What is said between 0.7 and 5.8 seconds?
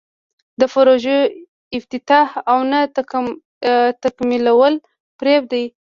پروژو افتتاح او نه تکمیلول فریب دی.